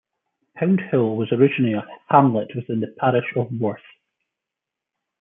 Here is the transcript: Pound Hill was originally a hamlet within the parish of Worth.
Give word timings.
Pound 0.55 0.81
Hill 0.89 1.15
was 1.15 1.31
originally 1.31 1.73
a 1.75 1.85
hamlet 2.09 2.55
within 2.55 2.79
the 2.79 2.87
parish 2.87 3.35
of 3.35 3.51
Worth. 3.59 3.81